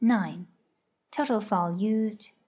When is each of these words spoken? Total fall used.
Total 1.11 1.39
fall 1.41 1.75
used. 1.79 2.31